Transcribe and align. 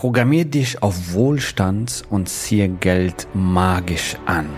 Programmier 0.00 0.46
dich 0.46 0.82
auf 0.82 1.12
Wohlstand 1.12 2.04
und 2.08 2.26
ziehe 2.26 2.70
Geld 2.70 3.28
magisch 3.34 4.16
an. 4.24 4.48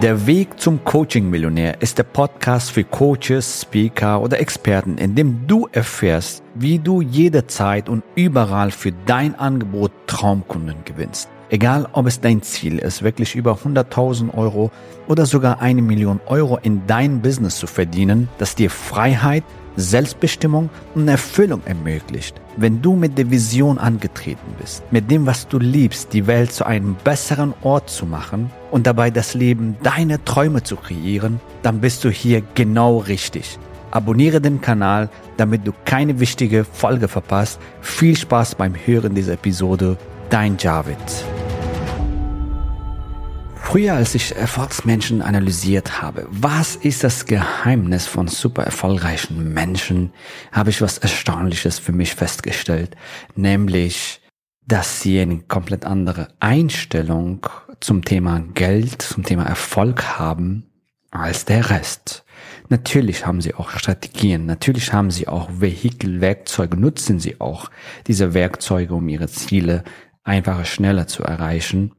Der 0.00 0.26
Weg 0.26 0.58
zum 0.58 0.82
Coaching-Millionär 0.82 1.82
ist 1.82 1.98
der 1.98 2.04
Podcast 2.04 2.70
für 2.70 2.82
Coaches, 2.82 3.60
Speaker 3.60 4.22
oder 4.22 4.40
Experten, 4.40 4.96
in 4.96 5.14
dem 5.16 5.46
du 5.46 5.68
erfährst, 5.70 6.42
wie 6.54 6.78
du 6.78 7.02
jederzeit 7.02 7.90
und 7.90 8.02
überall 8.14 8.70
für 8.70 8.92
dein 9.04 9.34
Angebot 9.38 9.92
Traumkunden 10.06 10.76
gewinnst. 10.86 11.28
Egal, 11.50 11.88
ob 11.92 12.06
es 12.06 12.20
dein 12.20 12.40
Ziel 12.40 12.78
ist, 12.78 13.02
wirklich 13.02 13.34
über 13.34 13.58
100.000 13.62 14.32
Euro 14.32 14.70
oder 15.08 15.26
sogar 15.26 15.60
eine 15.60 15.82
Million 15.82 16.20
Euro 16.24 16.56
in 16.62 16.86
dein 16.86 17.20
Business 17.20 17.58
zu 17.58 17.66
verdienen, 17.66 18.30
das 18.38 18.54
dir 18.54 18.70
Freiheit, 18.70 19.44
Selbstbestimmung 19.80 20.70
und 20.94 21.08
Erfüllung 21.08 21.62
ermöglicht. 21.64 22.40
Wenn 22.56 22.82
du 22.82 22.94
mit 22.94 23.18
der 23.18 23.30
Vision 23.30 23.78
angetreten 23.78 24.54
bist, 24.60 24.82
mit 24.92 25.10
dem, 25.10 25.26
was 25.26 25.48
du 25.48 25.58
liebst, 25.58 26.12
die 26.12 26.26
Welt 26.26 26.52
zu 26.52 26.64
einem 26.64 26.96
besseren 27.02 27.54
Ort 27.62 27.90
zu 27.90 28.06
machen 28.06 28.50
und 28.70 28.86
dabei 28.86 29.10
das 29.10 29.34
Leben 29.34 29.76
deiner 29.82 30.24
Träume 30.24 30.62
zu 30.62 30.76
kreieren, 30.76 31.40
dann 31.62 31.80
bist 31.80 32.04
du 32.04 32.10
hier 32.10 32.42
genau 32.54 32.98
richtig. 32.98 33.58
Abonniere 33.90 34.40
den 34.40 34.60
Kanal, 34.60 35.08
damit 35.36 35.66
du 35.66 35.72
keine 35.84 36.20
wichtige 36.20 36.64
Folge 36.64 37.08
verpasst. 37.08 37.58
Viel 37.80 38.16
Spaß 38.16 38.54
beim 38.54 38.74
Hören 38.74 39.14
dieser 39.14 39.32
Episode. 39.32 39.96
Dein 40.28 40.56
Javid. 40.58 40.96
Früher, 43.70 43.94
als 43.94 44.16
ich 44.16 44.34
Erfolgsmenschen 44.34 45.22
analysiert 45.22 46.02
habe, 46.02 46.26
was 46.28 46.74
ist 46.74 47.04
das 47.04 47.26
Geheimnis 47.26 48.04
von 48.04 48.26
super 48.26 48.64
erfolgreichen 48.64 49.54
Menschen, 49.54 50.12
habe 50.50 50.70
ich 50.70 50.82
was 50.82 50.98
Erstaunliches 50.98 51.78
für 51.78 51.92
mich 51.92 52.16
festgestellt, 52.16 52.96
nämlich, 53.36 54.22
dass 54.66 55.02
sie 55.02 55.20
eine 55.20 55.38
komplett 55.42 55.84
andere 55.84 56.34
Einstellung 56.40 57.46
zum 57.78 58.04
Thema 58.04 58.40
Geld, 58.54 59.02
zum 59.02 59.22
Thema 59.22 59.44
Erfolg 59.44 60.18
haben 60.18 60.68
als 61.12 61.44
der 61.44 61.70
Rest. 61.70 62.24
Natürlich 62.70 63.24
haben 63.24 63.40
sie 63.40 63.54
auch 63.54 63.70
Strategien, 63.70 64.46
natürlich 64.46 64.92
haben 64.92 65.12
sie 65.12 65.28
auch 65.28 65.48
Vehikel, 65.60 66.20
Werkzeuge, 66.20 66.76
nutzen 66.76 67.20
sie 67.20 67.40
auch 67.40 67.70
diese 68.08 68.34
Werkzeuge, 68.34 68.94
um 68.94 69.08
ihre 69.08 69.28
Ziele 69.28 69.84
einfacher, 70.24 70.64
schneller 70.64 71.06
zu 71.06 71.22
erreichen. 71.22 71.92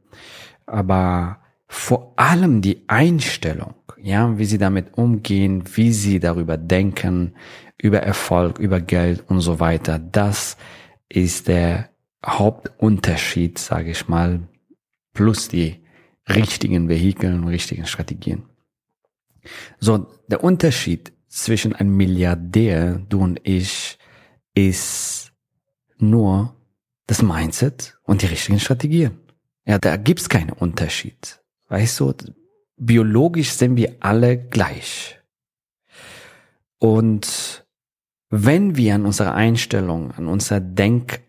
Aber 0.66 1.41
vor 1.74 2.12
allem 2.18 2.62
die 2.62 2.84
Einstellung, 2.88 3.76
ja, 3.98 4.38
wie 4.38 4.44
sie 4.44 4.58
damit 4.58 4.98
umgehen, 4.98 5.64
wie 5.76 5.94
sie 5.94 6.20
darüber 6.20 6.58
denken, 6.58 7.34
über 7.78 8.00
Erfolg, 8.00 8.60
über 8.60 8.82
Geld 8.82 9.24
und 9.30 9.40
so 9.40 9.62
weiter. 9.62 9.98
Das 9.98 10.58
ist 11.08 11.48
der 11.48 11.90
Hauptunterschied, 12.26 13.58
sage 13.58 13.92
ich 13.92 14.10
mal, 14.10 14.42
plus 15.14 15.48
die 15.48 15.82
richtigen 16.28 16.90
Vehikeln 16.90 17.42
und 17.42 17.48
richtigen 17.48 17.86
Strategien. 17.86 18.44
So, 19.80 20.08
der 20.28 20.44
Unterschied 20.44 21.14
zwischen 21.30 21.74
einem 21.74 21.96
Milliardär, 21.96 23.00
du 23.08 23.22
und 23.22 23.40
ich, 23.44 23.98
ist 24.54 25.32
nur 25.98 26.54
das 27.08 27.22
Mindset 27.22 27.98
und 28.04 28.24
die 28.24 28.28
richtigen 28.28 28.60
Strategien. 28.60 29.22
Ja, 29.66 29.80
da 29.80 29.96
gibt's 29.96 30.28
keinen 30.28 30.52
Unterschied. 30.52 31.41
Weißt 31.72 32.02
du, 32.02 32.14
biologisch 32.76 33.52
sind 33.52 33.78
wir 33.78 33.96
alle 34.02 34.38
gleich. 34.38 35.18
Und 36.80 37.66
wenn 38.30 38.76
wir 38.76 38.96
an 38.96 39.06
unserer 39.06 39.36
Einstellung, 39.36 40.12
an 40.12 40.28
unserer 40.28 40.60
Denkart, 40.60 41.24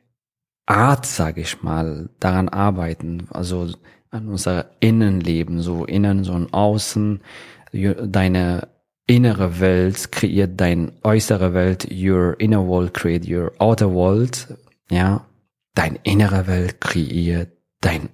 sage 1.04 1.42
ich 1.42 1.62
mal, 1.62 2.10
daran 2.18 2.48
arbeiten, 2.48 3.28
also 3.30 3.70
an 4.10 4.26
unser 4.26 4.72
Innenleben, 4.80 5.60
so 5.60 5.84
innen, 5.84 6.24
so 6.24 6.32
ein 6.32 6.52
Außen, 6.52 7.20
deine 7.72 8.66
innere 9.06 9.60
Welt 9.60 10.10
kreiert 10.10 10.60
dein 10.60 10.91
äußere 11.04 11.54
Welt, 11.54 11.86
your 11.88 12.38
inner 12.41 12.66
world 12.66 12.94
create 12.94 13.28
your 13.28 13.52
outer 13.60 13.92
world, 13.92 14.58
ja, 14.91 15.25
dein 15.76 16.00
innere 16.02 16.48
Welt 16.48 16.81
kreiert 16.81 17.52
dein 17.81 18.08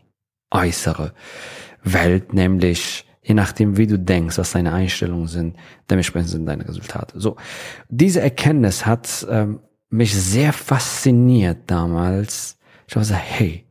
äußere. 0.51 1.15
Welt, 1.93 2.33
nämlich 2.33 3.07
je 3.23 3.35
nachdem, 3.35 3.77
wie 3.77 3.87
du 3.87 3.99
denkst, 3.99 4.39
was 4.39 4.53
deine 4.53 4.73
Einstellungen 4.73 5.27
sind, 5.27 5.57
dementsprechend 5.91 6.31
sind 6.31 6.47
deine 6.47 6.67
Resultate. 6.67 7.21
So, 7.21 7.37
diese 7.89 8.21
Erkenntnis 8.21 8.87
hat 8.87 9.27
ähm, 9.29 9.61
mich 9.91 10.15
sehr 10.15 10.53
fasziniert 10.53 11.59
damals. 11.67 12.59
Ich 12.87 12.95
habe 12.95 13.05
gesagt, 13.05 13.23
hey, 13.25 13.67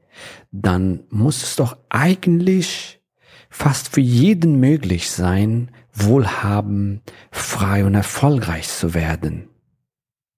dann 0.51 1.03
muss 1.09 1.43
es 1.43 1.55
doch 1.55 1.77
eigentlich 1.89 3.01
fast 3.49 3.89
für 3.89 4.01
jeden 4.01 4.59
möglich 4.59 5.09
sein, 5.09 5.71
wohlhaben, 5.91 7.01
frei 7.31 7.85
und 7.85 7.95
erfolgreich 7.95 8.67
zu 8.67 8.93
werden. 8.93 9.49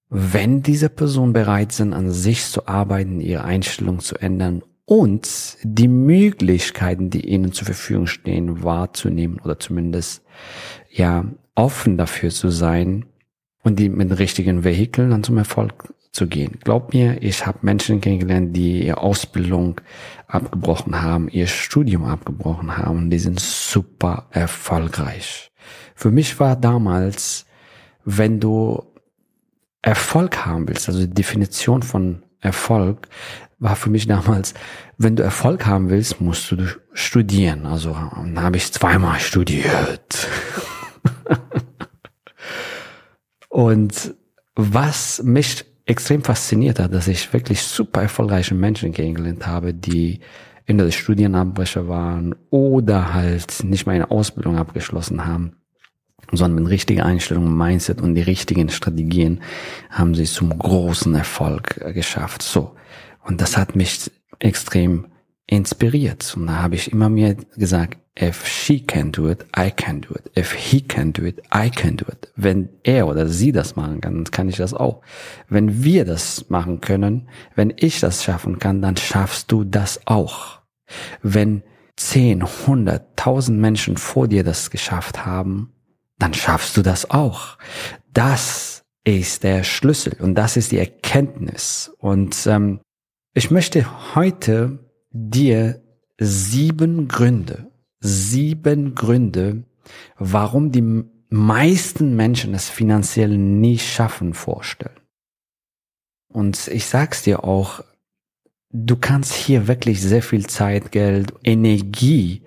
Wenn 0.08 0.62
diese 0.62 0.88
Personen 0.88 1.32
bereit 1.32 1.72
sind, 1.72 1.92
an 1.92 2.10
sich 2.10 2.46
zu 2.46 2.66
arbeiten, 2.66 3.20
ihre 3.20 3.44
Einstellung 3.44 4.00
zu 4.00 4.16
ändern 4.16 4.62
und 4.90 5.56
die 5.62 5.86
Möglichkeiten, 5.86 7.10
die 7.10 7.24
ihnen 7.28 7.52
zur 7.52 7.66
Verfügung 7.66 8.08
stehen, 8.08 8.64
wahrzunehmen 8.64 9.38
oder 9.38 9.56
zumindest 9.56 10.24
ja 10.90 11.26
offen 11.54 11.96
dafür 11.96 12.30
zu 12.30 12.50
sein 12.50 13.06
und 13.62 13.78
die 13.78 13.88
mit 13.88 14.18
richtigen 14.18 14.64
Vehikeln 14.64 15.10
dann 15.10 15.22
zum 15.22 15.38
Erfolg 15.38 15.94
zu 16.10 16.26
gehen. 16.26 16.58
Glaub 16.64 16.92
mir, 16.92 17.22
ich 17.22 17.46
habe 17.46 17.60
Menschen 17.62 18.00
kennengelernt, 18.00 18.56
die 18.56 18.84
ihre 18.84 18.98
Ausbildung 18.98 19.80
abgebrochen 20.26 21.00
haben, 21.00 21.28
ihr 21.28 21.46
Studium 21.46 22.04
abgebrochen 22.04 22.76
haben 22.76 23.10
die 23.10 23.20
sind 23.20 23.38
super 23.38 24.26
erfolgreich. 24.32 25.52
Für 25.94 26.10
mich 26.10 26.40
war 26.40 26.56
damals, 26.56 27.46
wenn 28.04 28.40
du 28.40 28.82
Erfolg 29.82 30.44
haben 30.44 30.66
willst, 30.66 30.88
also 30.88 30.98
die 30.98 31.14
Definition 31.14 31.84
von 31.84 32.24
Erfolg, 32.40 33.06
war 33.60 33.76
für 33.76 33.90
mich 33.90 34.06
damals, 34.06 34.54
wenn 34.96 35.16
du 35.16 35.22
Erfolg 35.22 35.66
haben 35.66 35.90
willst, 35.90 36.20
musst 36.20 36.50
du 36.50 36.56
studieren. 36.92 37.66
Also 37.66 37.92
dann 37.92 38.42
habe 38.42 38.56
ich 38.56 38.72
zweimal 38.72 39.20
studiert. 39.20 40.26
Und 43.48 44.14
was 44.56 45.22
mich 45.22 45.64
extrem 45.84 46.22
fasziniert 46.22 46.78
hat, 46.78 46.94
dass 46.94 47.08
ich 47.08 47.32
wirklich 47.32 47.62
super 47.62 48.02
erfolgreiche 48.02 48.54
Menschen 48.54 48.92
kennengelernt 48.92 49.46
habe, 49.46 49.74
die 49.74 50.20
entweder 50.66 50.90
Studienabbrecher 50.90 51.88
waren 51.88 52.34
oder 52.50 53.12
halt 53.12 53.64
nicht 53.64 53.86
mal 53.86 53.92
eine 53.92 54.10
Ausbildung 54.10 54.56
abgeschlossen 54.56 55.26
haben, 55.26 55.56
sondern 56.32 56.62
mit 56.62 56.70
richtiger 56.70 57.04
Einstellung, 57.04 57.56
Mindset 57.56 58.00
und 58.00 58.14
die 58.14 58.22
richtigen 58.22 58.68
Strategien 58.68 59.40
haben 59.90 60.14
sie 60.14 60.24
zum 60.24 60.56
großen 60.56 61.14
Erfolg 61.14 61.74
geschafft. 61.92 62.42
So. 62.42 62.76
Und 63.22 63.40
das 63.40 63.56
hat 63.56 63.76
mich 63.76 64.10
extrem 64.38 65.06
inspiriert. 65.46 66.34
Und 66.36 66.46
da 66.46 66.62
habe 66.62 66.76
ich 66.76 66.92
immer 66.92 67.08
mir 67.08 67.34
gesagt, 67.56 67.98
if 68.20 68.46
she 68.46 68.80
can 68.80 69.12
do 69.12 69.28
it, 69.28 69.44
I 69.56 69.70
can 69.70 70.00
do 70.00 70.14
it. 70.14 70.30
If 70.36 70.52
he 70.52 70.80
can 70.80 71.12
do 71.12 71.24
it, 71.24 71.42
I 71.54 71.70
can 71.70 71.96
do 71.96 72.06
it. 72.10 72.32
Wenn 72.36 72.68
er 72.82 73.08
oder 73.08 73.28
sie 73.28 73.52
das 73.52 73.76
machen 73.76 74.00
kann, 74.00 74.14
dann 74.14 74.30
kann 74.30 74.48
ich 74.48 74.56
das 74.56 74.74
auch. 74.74 75.02
Wenn 75.48 75.82
wir 75.82 76.04
das 76.04 76.48
machen 76.48 76.80
können, 76.80 77.28
wenn 77.54 77.72
ich 77.76 78.00
das 78.00 78.24
schaffen 78.24 78.58
kann, 78.58 78.80
dann 78.80 78.96
schaffst 78.96 79.50
du 79.50 79.64
das 79.64 80.00
auch. 80.06 80.60
Wenn 81.22 81.62
zehn, 81.96 82.44
hundert, 82.66 83.16
tausend 83.16 83.60
Menschen 83.60 83.96
vor 83.96 84.28
dir 84.28 84.44
das 84.44 84.70
geschafft 84.70 85.26
haben, 85.26 85.72
dann 86.18 86.34
schaffst 86.34 86.76
du 86.76 86.82
das 86.82 87.10
auch. 87.10 87.58
Das 88.12 88.84
ist 89.04 89.42
der 89.42 89.64
Schlüssel 89.64 90.16
und 90.20 90.34
das 90.34 90.56
ist 90.56 90.72
die 90.72 90.78
Erkenntnis. 90.78 91.92
Und 91.98 92.46
ähm, 92.46 92.80
ich 93.32 93.50
möchte 93.50 94.14
heute 94.14 94.78
dir 95.10 95.82
sieben 96.18 97.08
Gründe, 97.08 97.70
sieben 98.00 98.94
Gründe, 98.94 99.64
warum 100.18 100.72
die 100.72 101.04
meisten 101.28 102.16
Menschen 102.16 102.54
es 102.54 102.68
finanziell 102.68 103.38
nie 103.38 103.78
schaffen, 103.78 104.34
vorstellen. 104.34 105.00
Und 106.28 106.68
ich 106.68 106.86
sag's 106.86 107.22
dir 107.22 107.44
auch, 107.44 107.82
du 108.70 108.96
kannst 108.96 109.32
hier 109.34 109.68
wirklich 109.68 110.00
sehr 110.00 110.22
viel 110.22 110.46
Zeit, 110.46 110.92
Geld, 110.92 111.32
Energie 111.44 112.42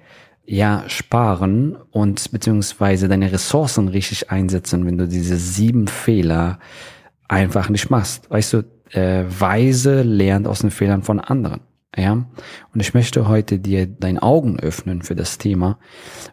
ja 0.45 0.83
sparen 0.87 1.75
und 1.75 2.31
beziehungsweise 2.31 3.07
deine 3.07 3.31
Ressourcen 3.31 3.87
richtig 3.87 4.29
einsetzen, 4.29 4.85
wenn 4.85 4.97
du 4.97 5.07
diese 5.07 5.37
sieben 5.37 5.87
Fehler 5.87 6.59
einfach 7.29 7.69
nicht 7.69 7.89
machst. 7.89 8.29
Weißt 8.29 8.53
du, 8.53 8.63
äh, 8.93 9.25
weise 9.27 10.01
lernt 10.01 10.47
aus 10.47 10.59
den 10.59 10.71
Fehlern 10.71 11.03
von 11.03 11.19
anderen. 11.19 11.61
Ja, 11.95 12.13
und 12.13 12.79
ich 12.79 12.95
möchte 12.95 13.27
heute 13.27 13.59
dir 13.59 13.85
deine 13.85 14.23
Augen 14.23 14.59
öffnen 14.59 15.03
für 15.03 15.15
das 15.15 15.37
Thema. 15.37 15.77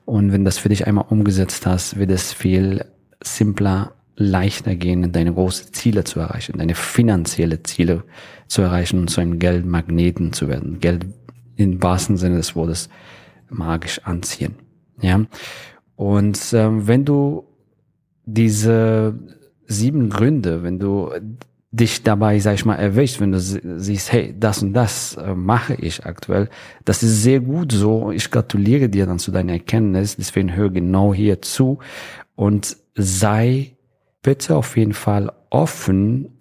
Und 0.07 0.33
wenn 0.33 0.45
das 0.45 0.57
für 0.57 0.71
dich 0.71 0.87
einmal 0.87 1.05
umgesetzt 1.11 1.67
hast, 1.67 1.99
wird 1.99 2.11
es 2.11 2.33
viel 2.33 2.87
simpler, 3.23 3.93
leichter 4.17 4.75
gehen, 4.75 5.13
deine 5.13 5.35
großen 5.35 5.73
Ziele 5.73 6.05
zu 6.05 6.21
erreichen, 6.21 6.59
deine 6.59 6.75
finanzielle 6.75 7.63
Ziele 7.63 8.05
zu 8.49 8.63
erreichen 8.63 9.01
und 9.01 9.09
zu 9.09 9.21
einem 9.21 9.39
Geldmagneten 9.39 10.33
zu 10.33 10.49
werden. 10.49 10.81
Geld 10.81 11.07
im 11.57 11.83
wahrsten 11.83 12.17
Sinne 12.17 12.37
des 12.37 12.57
Wortes 12.57 12.89
magisch 13.51 14.01
anziehen. 14.05 14.55
Ja. 15.01 15.25
Und 15.97 16.39
ähm, 16.55 16.87
wenn 16.87 17.05
du 17.05 17.45
diese 18.25 19.19
sieben 19.67 20.09
Gründe, 20.09 20.63
wenn 20.63 20.79
du 20.79 21.11
dich 21.73 22.03
dabei, 22.03 22.39
sag 22.41 22.55
ich 22.55 22.65
mal, 22.65 22.77
erwischt, 22.77 23.21
wenn 23.21 23.33
du 23.33 23.41
siehst, 23.41 24.13
hey, 24.13 24.35
das 24.37 24.63
und 24.63 24.73
das 24.73 25.17
äh, 25.17 25.35
mache 25.35 25.75
ich 25.75 26.05
aktuell, 26.05 26.49
das 26.85 27.03
ist 27.03 27.23
sehr 27.23 27.41
gut 27.41 27.73
so. 27.73 28.11
Ich 28.11 28.31
gratuliere 28.31 28.89
dir 28.89 29.07
dann 29.07 29.21
zu 29.21 29.31
deiner 29.31 29.53
Erkenntnis. 29.53 30.17
Deswegen 30.17 30.55
hör 30.55 30.71
genau 30.71 31.15
hier 31.15 31.43
zu 31.43 31.79
und 32.35 32.77
sei 32.97 33.77
bitte 34.23 34.57
auf 34.57 34.77
jeden 34.77 34.95
Fall 34.95 35.33
offen, 35.51 36.41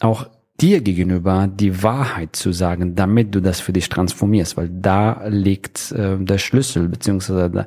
auch 0.00 0.28
dir 0.60 0.80
gegenüber 0.80 1.46
die 1.46 1.82
Wahrheit 1.82 2.36
zu 2.36 2.52
sagen, 2.52 2.94
damit 2.94 3.34
du 3.34 3.40
das 3.40 3.60
für 3.60 3.72
dich 3.72 3.88
transformierst, 3.88 4.56
weil 4.56 4.68
da 4.68 5.26
liegt 5.26 5.92
äh, 5.92 6.16
der 6.18 6.38
Schlüssel, 6.38 6.88
beziehungsweise 6.88 7.66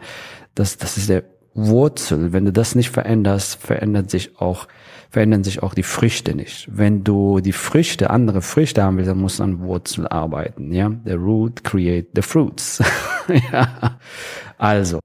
das, 0.56 0.78
das 0.78 0.98
ist 0.98 1.10
der 1.10 1.24
Wurzel. 1.58 2.32
Wenn 2.34 2.46
du 2.46 2.54
das 2.54 2.76
nicht 2.76 2.92
veränderst, 2.92 3.60
verändert 3.60 4.12
sich 4.12 4.40
auch, 4.40 4.68
verändern 5.10 5.44
sich 5.44 5.64
auch 5.64 5.74
die 5.74 5.84
Früchte 5.84 6.36
nicht. 6.36 6.70
Wenn 6.72 7.04
du 7.04 7.40
die 7.40 7.52
Früchte, 7.52 8.12
andere 8.12 8.42
Früchte 8.42 8.84
haben 8.84 8.98
willst, 8.98 9.10
dann 9.10 9.18
musst 9.18 9.40
du 9.40 9.44
an 9.44 9.60
Wurzel 9.60 10.08
arbeiten, 10.08 10.72
ja. 10.72 10.92
The 11.04 11.14
root 11.14 11.64
create 11.64 12.10
the 12.16 12.22
fruits. 12.22 12.82
ja. 13.52 13.98
Also. 14.58 15.00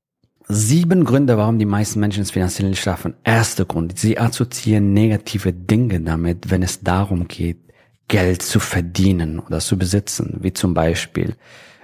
Sieben 0.49 1.05
Gründe, 1.05 1.39
warum 1.39 1.59
die 1.59 1.65
meisten 1.65 1.99
Menschen 1.99 2.23
es 2.23 2.31
finanziell 2.31 2.69
nicht 2.69 2.83
schaffen. 2.83 3.15
Erster 3.25 3.65
Grund, 3.65 3.99
sie 3.99 4.19
assoziieren 4.19 4.93
negative 4.93 5.55
Dinge 5.55 6.01
damit, 6.01 6.51
wenn 6.51 6.63
es 6.63 6.81
darum 6.81 7.27
geht, 7.27 7.59
Geld 8.09 8.43
zu 8.43 8.61
verdienen 8.61 9.39
oder 9.39 9.61
zu 9.61 9.79
besitzen, 9.79 10.41
wie 10.43 10.53
zum 10.53 10.75
Beispiel 10.75 11.37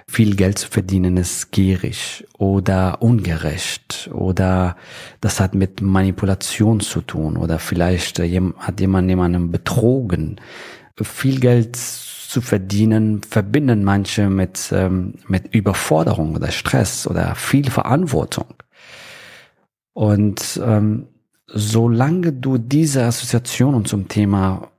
viel 0.09 0.35
Geld 0.35 0.57
zu 0.57 0.67
verdienen 0.67 1.17
ist 1.17 1.51
gierig 1.51 2.25
oder 2.39 2.99
ungerecht 3.03 4.09
oder 4.11 4.75
das 5.21 5.39
hat 5.39 5.53
mit 5.53 5.81
Manipulation 5.81 6.79
zu 6.79 7.01
tun 7.01 7.37
oder 7.37 7.59
vielleicht 7.59 8.17
hat 8.17 8.79
jemand 8.79 9.09
jemanden 9.09 9.51
betrogen. 9.51 10.41
Viel 10.99 11.39
Geld 11.39 11.75
zu 11.75 12.41
verdienen 12.41 13.21
verbinden 13.21 13.83
manche 13.83 14.31
mit, 14.31 14.71
ähm, 14.71 15.13
mit 15.27 15.53
Überforderung 15.53 16.35
oder 16.35 16.51
Stress 16.51 17.05
oder 17.05 17.35
viel 17.35 17.69
Verantwortung. 17.69 18.55
Und 19.93 20.59
ähm, 20.65 21.05
solange 21.45 22.33
du 22.33 22.57
diese 22.57 23.03
Assoziationen 23.03 23.85
zum 23.85 24.07
Thema 24.07 24.71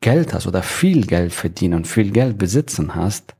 Geld 0.00 0.32
hast 0.32 0.46
oder 0.46 0.62
viel 0.62 1.06
Geld 1.06 1.34
verdienen, 1.34 1.84
viel 1.84 2.12
Geld 2.12 2.38
besitzen 2.38 2.94
hast, 2.94 3.34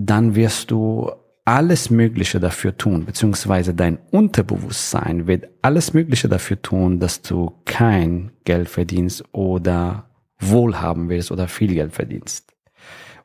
dann 0.00 0.36
wirst 0.36 0.70
du 0.70 1.10
alles 1.44 1.90
Mögliche 1.90 2.38
dafür 2.38 2.76
tun, 2.76 3.04
beziehungsweise 3.04 3.74
dein 3.74 3.98
Unterbewusstsein 4.12 5.26
wird 5.26 5.48
alles 5.60 5.92
Mögliche 5.92 6.28
dafür 6.28 6.62
tun, 6.62 7.00
dass 7.00 7.22
du 7.22 7.52
kein 7.64 8.30
Geld 8.44 8.68
verdienst 8.68 9.24
oder 9.32 10.04
wohlhaben 10.38 11.08
willst 11.08 11.32
oder 11.32 11.48
viel 11.48 11.74
Geld 11.74 11.92
verdienst 11.92 12.52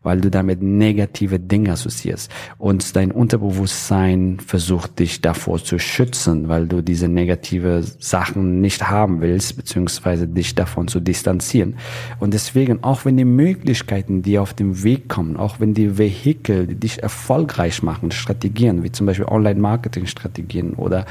weil 0.04 0.22
du 0.22 0.30
damit 0.30 0.62
negative 0.62 1.40
Dinge 1.40 1.72
assoziierst. 1.72 2.32
Und 2.58 2.96
dein 2.96 3.12
Unterbewusstsein 3.12 4.40
versucht 4.46 5.00
dich 5.00 5.22
davor 5.22 5.64
zu 5.64 5.80
schützen, 5.80 6.50
weil 6.50 6.68
du 6.68 6.82
diese 6.82 7.08
negative 7.08 7.84
Sachen 8.00 8.62
nicht 8.62 8.90
haben 8.90 9.22
willst, 9.22 9.56
beziehungsweise 9.56 10.28
dich 10.28 10.56
davon 10.56 10.88
zu 10.88 11.00
distanzieren. 11.00 11.76
Und 12.20 12.34
deswegen, 12.34 12.84
auch 12.84 13.06
wenn 13.06 13.18
die 13.18 13.26
Möglichkeiten, 13.26 14.22
die 14.22 14.40
auf 14.40 14.54
dem 14.54 14.84
Weg 14.84 15.10
kommen, 15.10 15.38
auch 15.38 15.60
wenn 15.60 15.74
die 15.74 15.98
Vehikel, 15.98 16.68
die 16.68 16.76
dich 16.76 17.02
erfolgreich 17.02 17.82
machen, 17.82 18.12
Strategien, 18.12 18.84
wie 18.84 18.92
zum 18.92 19.08
Beispiel 19.08 19.26
Online-Marketing-Strategien 19.26 20.74
oder 20.74 21.06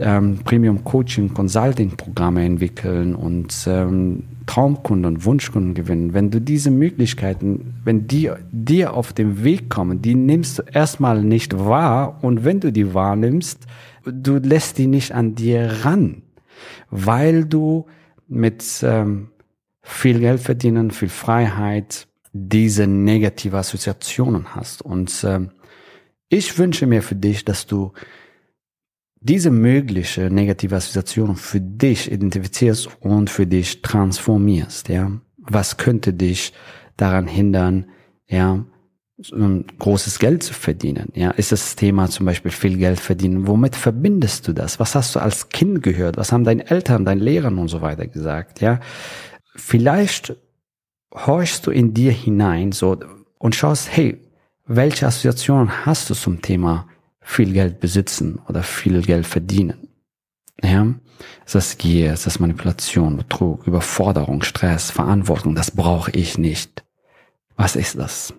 ähm, 0.00 0.38
Premium 0.44 0.84
Coaching, 0.84 1.34
Consulting 1.34 1.96
Programme 1.96 2.44
entwickeln 2.44 3.14
und 3.14 3.54
ähm, 3.66 4.24
Traumkunden 4.46 5.14
und 5.14 5.24
Wunschkunden 5.24 5.74
gewinnen. 5.74 6.14
Wenn 6.14 6.30
du 6.30 6.40
diese 6.40 6.70
Möglichkeiten, 6.70 7.74
wenn 7.84 8.06
die 8.06 8.30
dir 8.50 8.94
auf 8.94 9.12
den 9.12 9.44
Weg 9.44 9.70
kommen, 9.70 10.02
die 10.02 10.14
nimmst 10.14 10.58
du 10.58 10.62
erstmal 10.62 11.22
nicht 11.22 11.58
wahr 11.58 12.18
und 12.22 12.44
wenn 12.44 12.60
du 12.60 12.72
die 12.72 12.94
wahrnimmst, 12.94 13.66
du 14.04 14.36
lässt 14.36 14.78
die 14.78 14.86
nicht 14.86 15.12
an 15.12 15.34
dir 15.34 15.84
ran, 15.84 16.22
weil 16.90 17.44
du 17.44 17.86
mit 18.28 18.64
ähm, 18.82 19.28
viel 19.82 20.20
Geld 20.20 20.40
verdienen, 20.40 20.90
viel 20.90 21.08
Freiheit, 21.08 22.06
diese 22.32 22.86
negative 22.86 23.58
Assoziationen 23.58 24.54
hast. 24.54 24.82
Und 24.82 25.24
ähm, 25.24 25.50
ich 26.28 26.56
wünsche 26.58 26.86
mir 26.86 27.02
für 27.02 27.14
dich, 27.14 27.44
dass 27.44 27.66
du 27.66 27.92
diese 29.22 29.50
mögliche 29.50 30.30
negative 30.30 30.76
Assoziation 30.76 31.36
für 31.36 31.60
dich 31.60 32.10
identifizierst 32.10 32.88
und 33.00 33.30
für 33.30 33.46
dich 33.46 33.82
transformierst, 33.82 34.88
ja. 34.88 35.12
Was 35.38 35.76
könnte 35.76 36.12
dich 36.12 36.52
daran 36.96 37.26
hindern, 37.26 37.86
ja, 38.28 38.64
ein 39.32 39.64
großes 39.78 40.18
Geld 40.18 40.42
zu 40.42 40.54
verdienen? 40.54 41.08
Ja, 41.14 41.30
ist 41.30 41.52
das 41.52 41.76
Thema 41.76 42.08
zum 42.08 42.26
Beispiel 42.26 42.50
viel 42.50 42.78
Geld 42.78 43.00
verdienen? 43.00 43.46
Womit 43.46 43.76
verbindest 43.76 44.48
du 44.48 44.52
das? 44.52 44.80
Was 44.80 44.94
hast 44.94 45.14
du 45.14 45.20
als 45.20 45.48
Kind 45.48 45.82
gehört? 45.82 46.16
Was 46.16 46.32
haben 46.32 46.44
deine 46.44 46.68
Eltern, 46.68 47.04
deine 47.04 47.22
Lehrer 47.22 47.48
und 47.48 47.68
so 47.68 47.80
weiter 47.80 48.06
gesagt? 48.06 48.60
Ja, 48.60 48.80
vielleicht 49.54 50.36
horchst 51.14 51.66
du 51.66 51.70
in 51.70 51.94
dir 51.94 52.12
hinein 52.12 52.72
so 52.72 52.98
und 53.38 53.54
schaust, 53.54 53.94
hey, 53.94 54.20
welche 54.66 55.06
Assoziationen 55.06 55.86
hast 55.86 56.08
du 56.10 56.14
zum 56.14 56.40
Thema 56.40 56.88
viel 57.22 57.52
Geld 57.52 57.80
besitzen 57.80 58.40
oder 58.48 58.62
viel 58.62 59.02
Geld 59.02 59.26
verdienen. 59.26 59.88
Ja, 60.62 60.94
ist 61.44 61.54
das 61.54 61.78
Gier, 61.78 62.12
ist 62.12 62.26
das 62.26 62.38
Manipulation, 62.38 63.16
Betrug, 63.16 63.66
Überforderung, 63.66 64.42
Stress, 64.42 64.90
Verantwortung, 64.90 65.54
das 65.54 65.70
brauche 65.70 66.10
ich 66.12 66.38
nicht. 66.38 66.84
Was 67.56 67.76
ist 67.76 67.98
das? 67.98 68.34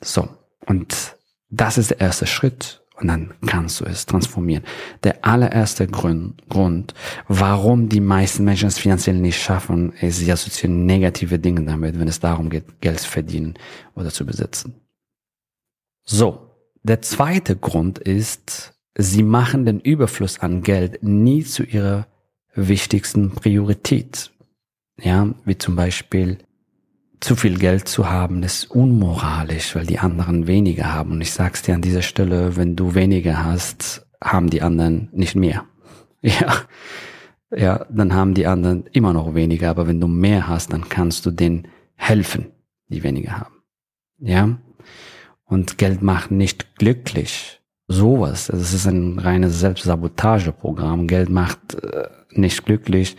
So, 0.00 0.28
und 0.66 1.16
das 1.50 1.78
ist 1.78 1.90
der 1.90 2.00
erste 2.00 2.26
Schritt 2.26 2.82
und 3.00 3.08
dann 3.08 3.34
kannst 3.46 3.80
du 3.80 3.84
es 3.84 4.06
transformieren. 4.06 4.64
Der 5.02 5.24
allererste 5.24 5.86
Grund, 5.86 6.48
Grund 6.48 6.94
warum 7.28 7.88
die 7.88 8.00
meisten 8.00 8.44
Menschen 8.44 8.68
es 8.68 8.78
finanziell 8.78 9.16
nicht 9.16 9.40
schaffen, 9.40 9.92
ist, 9.94 10.18
sie 10.18 10.30
assoziieren 10.30 10.86
negative 10.86 11.38
Dinge 11.38 11.64
damit, 11.64 11.98
wenn 11.98 12.08
es 12.08 12.20
darum 12.20 12.50
geht, 12.50 12.80
Geld 12.80 13.00
zu 13.00 13.08
verdienen 13.08 13.54
oder 13.94 14.10
zu 14.10 14.24
besitzen. 14.24 14.80
So, 16.04 16.53
der 16.84 17.02
zweite 17.02 17.56
Grund 17.56 17.98
ist, 17.98 18.74
sie 18.96 19.22
machen 19.22 19.64
den 19.64 19.80
Überfluss 19.80 20.38
an 20.38 20.62
Geld 20.62 21.02
nie 21.02 21.42
zu 21.42 21.64
ihrer 21.64 22.06
wichtigsten 22.54 23.30
Priorität. 23.30 24.30
Ja, 25.00 25.34
wie 25.44 25.58
zum 25.58 25.74
Beispiel 25.74 26.38
zu 27.20 27.36
viel 27.36 27.58
Geld 27.58 27.88
zu 27.88 28.10
haben 28.10 28.42
ist 28.42 28.70
unmoralisch, 28.70 29.74
weil 29.74 29.86
die 29.86 29.98
anderen 29.98 30.46
weniger 30.46 30.92
haben. 30.92 31.12
Und 31.12 31.20
ich 31.22 31.32
sag's 31.32 31.62
dir 31.62 31.74
an 31.74 31.80
dieser 31.80 32.02
Stelle, 32.02 32.56
wenn 32.56 32.76
du 32.76 32.94
weniger 32.94 33.42
hast, 33.44 34.06
haben 34.22 34.50
die 34.50 34.62
anderen 34.62 35.08
nicht 35.12 35.34
mehr. 35.34 35.64
Ja, 36.26 36.54
ja, 37.54 37.86
dann 37.90 38.14
haben 38.14 38.32
die 38.32 38.46
anderen 38.46 38.86
immer 38.92 39.12
noch 39.12 39.34
weniger. 39.34 39.68
Aber 39.68 39.86
wenn 39.86 40.00
du 40.00 40.08
mehr 40.08 40.48
hast, 40.48 40.72
dann 40.72 40.88
kannst 40.88 41.26
du 41.26 41.30
denen 41.30 41.68
helfen, 41.96 42.46
die 42.88 43.02
weniger 43.02 43.38
haben. 43.38 43.56
Ja, 44.18 44.56
und 45.46 45.78
Geld 45.78 46.02
macht 46.02 46.30
nicht 46.30 46.76
glücklich. 46.76 47.60
Sowas. 47.86 48.46
Das 48.46 48.72
ist 48.72 48.86
ein 48.86 49.18
reines 49.18 49.60
Selbstsabotageprogramm. 49.60 51.06
Geld 51.06 51.28
macht 51.28 51.74
äh, 51.82 52.08
nicht 52.30 52.64
glücklich. 52.64 53.16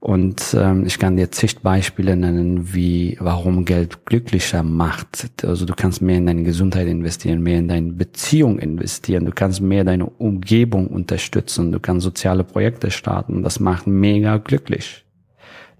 Und 0.00 0.54
ähm, 0.56 0.84
ich 0.86 0.98
kann 0.98 1.16
dir 1.16 1.32
zig 1.32 1.58
Beispiele 1.58 2.14
nennen, 2.14 2.72
wie 2.72 3.16
warum 3.20 3.64
Geld 3.64 4.06
glücklicher 4.06 4.62
macht. 4.62 5.26
Also 5.42 5.66
du 5.66 5.74
kannst 5.74 6.00
mehr 6.02 6.18
in 6.18 6.26
deine 6.26 6.44
Gesundheit 6.44 6.86
investieren, 6.86 7.42
mehr 7.42 7.58
in 7.58 7.66
deine 7.66 7.92
Beziehung 7.92 8.60
investieren, 8.60 9.24
du 9.24 9.32
kannst 9.32 9.60
mehr 9.60 9.82
deine 9.82 10.06
Umgebung 10.06 10.86
unterstützen, 10.86 11.72
du 11.72 11.80
kannst 11.80 12.04
soziale 12.04 12.44
Projekte 12.44 12.92
starten. 12.92 13.42
Das 13.42 13.58
macht 13.58 13.88
mega 13.88 14.36
glücklich. 14.36 15.04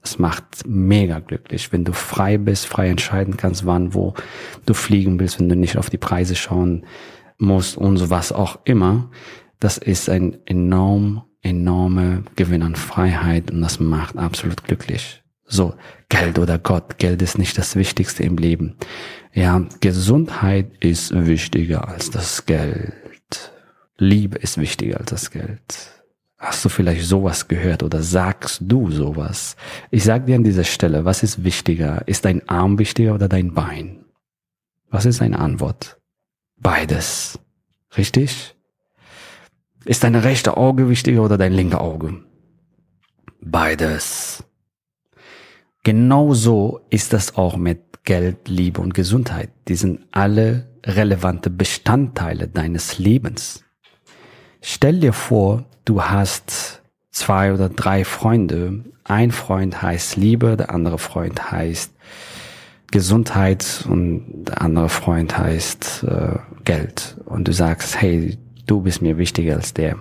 Das 0.02 0.18
macht 0.18 0.44
mega 0.66 1.18
glücklich, 1.18 1.72
wenn 1.72 1.84
du 1.84 1.92
frei 1.92 2.38
bist, 2.38 2.66
frei 2.66 2.88
entscheiden 2.88 3.36
kannst, 3.36 3.66
wann, 3.66 3.94
wo 3.94 4.14
du 4.66 4.74
fliegen 4.74 5.18
willst, 5.18 5.38
wenn 5.38 5.48
du 5.48 5.56
nicht 5.56 5.76
auf 5.76 5.90
die 5.90 5.98
Preise 5.98 6.34
schauen 6.34 6.86
musst 7.38 7.76
und 7.76 7.96
so 7.96 8.10
was 8.10 8.32
auch 8.32 8.58
immer. 8.64 9.10
Das 9.60 9.76
ist 9.78 10.08
ein 10.08 10.38
enorm, 10.46 11.24
enorme 11.42 12.24
Gewinn 12.36 12.62
an 12.62 12.76
Freiheit 12.76 13.50
und 13.50 13.60
das 13.60 13.80
macht 13.80 14.16
absolut 14.16 14.64
glücklich. 14.64 15.22
So, 15.44 15.74
Geld 16.08 16.38
oder 16.38 16.58
Gott. 16.58 16.98
Geld 16.98 17.22
ist 17.22 17.38
nicht 17.38 17.56
das 17.56 17.74
Wichtigste 17.74 18.22
im 18.22 18.36
Leben. 18.36 18.76
Ja, 19.32 19.66
Gesundheit 19.80 20.72
ist 20.80 21.12
wichtiger 21.14 21.88
als 21.88 22.10
das 22.10 22.44
Geld. 22.44 22.92
Liebe 23.96 24.38
ist 24.38 24.58
wichtiger 24.58 25.00
als 25.00 25.10
das 25.10 25.30
Geld. 25.30 25.97
Hast 26.38 26.64
du 26.64 26.68
vielleicht 26.68 27.04
sowas 27.04 27.48
gehört 27.48 27.82
oder 27.82 28.00
sagst 28.00 28.60
du 28.64 28.90
sowas? 28.92 29.56
Ich 29.90 30.04
sag 30.04 30.26
dir 30.26 30.36
an 30.36 30.44
dieser 30.44 30.62
Stelle, 30.62 31.04
was 31.04 31.24
ist 31.24 31.42
wichtiger? 31.42 32.06
Ist 32.06 32.24
dein 32.24 32.48
Arm 32.48 32.78
wichtiger 32.78 33.14
oder 33.14 33.28
dein 33.28 33.54
Bein? 33.54 34.04
Was 34.88 35.04
ist 35.04 35.20
deine 35.20 35.40
Antwort? 35.40 35.98
Beides. 36.56 37.40
Richtig? 37.96 38.54
Ist 39.84 40.04
dein 40.04 40.14
rechte 40.14 40.56
Auge 40.56 40.88
wichtiger 40.88 41.24
oder 41.24 41.38
dein 41.38 41.52
linke 41.52 41.80
Auge? 41.80 42.22
Beides. 43.40 44.44
Genauso 45.82 46.80
ist 46.90 47.12
das 47.14 47.36
auch 47.36 47.56
mit 47.56 48.04
Geld, 48.04 48.48
Liebe 48.48 48.80
und 48.80 48.94
Gesundheit. 48.94 49.50
Die 49.66 49.74
sind 49.74 50.06
alle 50.12 50.68
relevante 50.84 51.50
Bestandteile 51.50 52.46
deines 52.46 52.98
Lebens. 52.98 53.64
Stell 54.60 55.00
dir 55.00 55.12
vor, 55.12 55.64
du 55.88 56.02
hast 56.02 56.82
zwei 57.10 57.52
oder 57.52 57.68
drei 57.68 58.04
Freunde. 58.04 58.84
Ein 59.04 59.30
Freund 59.30 59.80
heißt 59.80 60.16
Liebe, 60.16 60.56
der 60.56 60.70
andere 60.70 60.98
Freund 60.98 61.50
heißt 61.50 61.94
Gesundheit 62.90 63.86
und 63.88 64.44
der 64.44 64.60
andere 64.62 64.88
Freund 64.88 65.36
heißt 65.36 66.04
äh, 66.04 66.38
Geld. 66.64 67.16
Und 67.24 67.48
du 67.48 67.52
sagst, 67.52 68.00
hey, 68.00 68.38
du 68.66 68.82
bist 68.82 69.02
mir 69.02 69.16
wichtiger 69.18 69.56
als 69.56 69.72
der. 69.72 69.98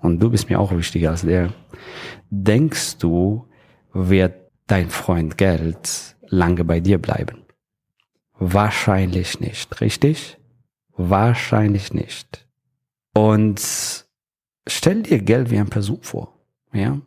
Und 0.00 0.20
du 0.20 0.30
bist 0.30 0.48
mir 0.48 0.60
auch 0.60 0.76
wichtiger 0.76 1.10
als 1.10 1.22
der. 1.22 1.52
Denkst 2.30 2.98
du, 2.98 3.46
wird 3.92 4.34
dein 4.66 4.88
Freund 4.88 5.36
Geld 5.36 6.16
lange 6.28 6.64
bei 6.64 6.80
dir 6.80 6.98
bleiben? 6.98 7.44
Wahrscheinlich 8.38 9.40
nicht, 9.40 9.80
richtig? 9.80 10.38
Wahrscheinlich 10.96 11.92
nicht. 11.92 12.46
Und 13.12 14.06
stell 14.70 15.02
dir 15.02 15.20
Geld 15.20 15.50
wie 15.50 15.58
eine 15.58 15.68
Person 15.68 15.98
vor, 16.02 16.34
ja? 16.72 17.00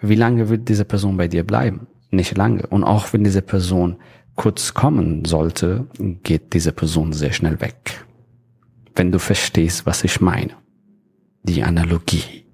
Wie 0.00 0.16
lange 0.16 0.48
wird 0.48 0.68
diese 0.68 0.84
Person 0.84 1.16
bei 1.16 1.28
dir 1.28 1.44
bleiben? 1.44 1.86
Nicht 2.10 2.36
lange. 2.36 2.66
Und 2.66 2.84
auch 2.84 3.12
wenn 3.12 3.24
diese 3.24 3.42
Person 3.42 3.96
kurz 4.34 4.74
kommen 4.74 5.24
sollte, 5.24 5.86
geht 6.22 6.52
diese 6.52 6.72
Person 6.72 7.12
sehr 7.12 7.32
schnell 7.32 7.60
weg. 7.60 8.04
Wenn 8.94 9.12
du 9.12 9.18
verstehst, 9.18 9.86
was 9.86 10.04
ich 10.04 10.20
meine. 10.20 10.52
Die 11.42 11.62
Analogie. 11.62 12.44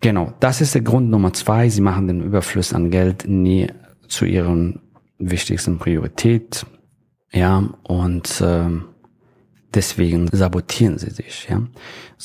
Genau, 0.00 0.32
das 0.40 0.60
ist 0.60 0.74
der 0.74 0.82
Grund 0.82 1.10
Nummer 1.10 1.32
zwei. 1.32 1.68
Sie 1.68 1.80
machen 1.80 2.08
den 2.08 2.22
Überfluss 2.22 2.72
an 2.72 2.90
Geld 2.90 3.26
nie 3.28 3.68
zu 4.08 4.24
ihren 4.24 4.80
wichtigsten 5.18 5.78
Priorität. 5.78 6.66
Ja, 7.32 7.68
und 7.84 8.42
ähm, 8.44 8.84
Deswegen 9.74 10.28
sabotieren 10.32 10.98
sie 10.98 11.10
sich. 11.10 11.48
Ja? 11.48 11.62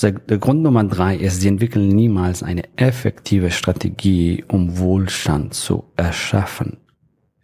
Der 0.02 0.38
Grund 0.38 0.64
Nummer 0.64 0.84
drei 0.84 1.16
ist, 1.16 1.42
sie 1.42 1.48
entwickeln 1.48 1.90
niemals 1.90 2.42
eine 2.42 2.64
effektive 2.76 3.52
Strategie, 3.52 4.44
um 4.48 4.80
Wohlstand 4.80 5.54
zu 5.54 5.86
erschaffen. 5.96 6.78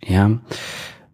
Ja, 0.03 0.39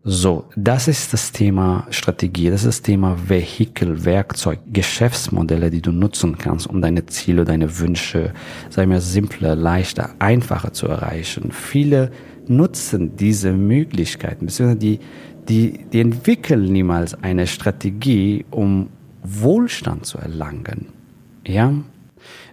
so, 0.10 0.46
das 0.56 0.88
ist 0.88 1.12
das 1.12 1.34
Thema 1.34 1.86
Strategie, 1.90 2.50
das 2.50 2.62
ist 2.62 2.68
das 2.68 2.82
Thema 2.82 3.18
Vehikel, 3.28 4.06
Werkzeug, 4.06 4.60
Geschäftsmodelle, 4.72 5.70
die 5.70 5.82
du 5.82 5.92
nutzen 5.92 6.38
kannst, 6.38 6.66
um 6.68 6.82
deine 6.82 7.08
Ziele, 7.08 7.44
deine 7.44 7.78
Wünsche, 7.80 8.32
sei 8.70 8.86
wir 8.86 9.02
simpler, 9.02 9.58
leichter, 9.58 10.12
einfacher 10.20 10.72
zu 10.72 10.88
erreichen. 10.88 11.52
Viele 11.52 12.12
nutzen 12.48 13.18
diese 13.18 13.52
Möglichkeiten, 13.52 14.46
beziehungsweise 14.46 14.80
die 14.80 15.00
die, 15.50 15.86
die 15.92 16.02
entwickeln 16.02 16.72
niemals 16.72 17.14
eine 17.24 17.48
Strategie, 17.48 18.46
um 18.52 18.90
Wohlstand 19.24 20.06
zu 20.06 20.18
erlangen. 20.18 20.88
Ja? 21.46 21.74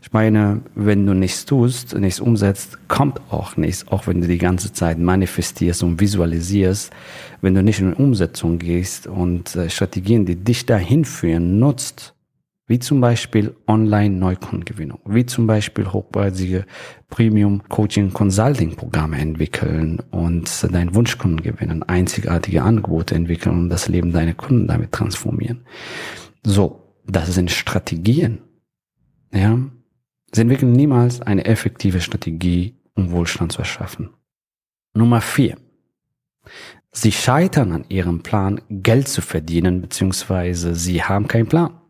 Ich 0.02 0.12
meine, 0.12 0.60
wenn 0.74 1.06
du 1.06 1.14
nichts 1.14 1.44
tust, 1.44 1.96
nichts 1.98 2.20
umsetzt, 2.20 2.78
kommt 2.88 3.20
auch 3.30 3.56
nichts, 3.56 3.88
auch 3.88 4.06
wenn 4.06 4.20
du 4.20 4.28
die 4.28 4.38
ganze 4.38 4.72
Zeit 4.72 4.98
manifestierst 4.98 5.82
und 5.82 6.00
visualisierst. 6.00 6.92
Wenn 7.40 7.54
du 7.54 7.62
nicht 7.62 7.80
in 7.80 7.94
Umsetzung 7.94 8.58
gehst 8.58 9.06
und 9.06 9.56
äh, 9.56 9.70
Strategien, 9.70 10.26
die 10.26 10.36
dich 10.36 10.66
dahin 10.66 11.04
führen, 11.04 11.58
nutzt, 11.58 12.13
wie 12.66 12.78
zum 12.78 13.00
Beispiel 13.00 13.56
Online-Neukundengewinnung, 13.66 15.00
wie 15.04 15.26
zum 15.26 15.46
Beispiel 15.46 15.92
hochpreisige 15.92 16.64
Premium-Coaching-Consulting-Programme 17.08 19.18
entwickeln 19.18 20.00
und 20.10 20.72
deinen 20.72 20.94
Wunschkunden 20.94 21.42
gewinnen, 21.42 21.82
einzigartige 21.82 22.62
Angebote 22.62 23.14
entwickeln 23.14 23.58
und 23.58 23.68
das 23.68 23.88
Leben 23.88 24.12
deiner 24.12 24.32
Kunden 24.32 24.66
damit 24.66 24.92
transformieren. 24.92 25.66
So, 26.42 26.94
das 27.06 27.34
sind 27.34 27.50
Strategien. 27.50 28.38
Ja, 29.30 29.58
sie 30.32 30.40
entwickeln 30.40 30.72
niemals 30.72 31.20
eine 31.20 31.44
effektive 31.44 32.00
Strategie, 32.00 32.80
um 32.94 33.10
Wohlstand 33.10 33.52
zu 33.52 33.58
erschaffen. 33.58 34.08
Nummer 34.94 35.20
vier. 35.20 35.58
Sie 36.92 37.12
scheitern 37.12 37.72
an 37.72 37.84
ihrem 37.88 38.22
Plan, 38.22 38.62
Geld 38.70 39.08
zu 39.08 39.20
verdienen, 39.20 39.82
beziehungsweise 39.82 40.74
sie 40.76 41.02
haben 41.02 41.26
keinen 41.26 41.48
Plan 41.48 41.80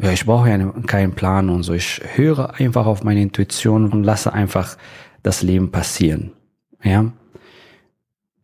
ja, 0.00 0.12
ich 0.12 0.24
brauche 0.24 0.48
ja 0.48 0.58
keinen 0.86 1.12
Plan 1.12 1.48
und 1.50 1.64
so. 1.64 1.72
Ich 1.72 2.00
höre 2.14 2.54
einfach 2.54 2.86
auf 2.86 3.02
meine 3.02 3.20
Intuition 3.20 3.90
und 3.90 4.04
lasse 4.04 4.32
einfach 4.32 4.76
das 5.22 5.42
Leben 5.42 5.70
passieren. 5.72 6.32
Ja. 6.82 7.12